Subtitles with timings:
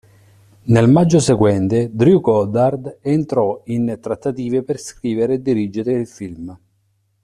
[0.63, 6.59] Nel maggio seguente Drew Goddard entrò in trattative per scrivere e dirigere il film.